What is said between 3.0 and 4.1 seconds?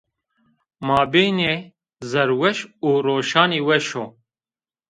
Roşanî weş o